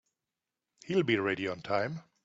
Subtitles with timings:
[0.85, 2.01] He'll be ready on time.